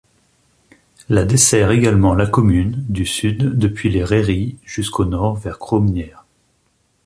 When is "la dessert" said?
1.09-1.69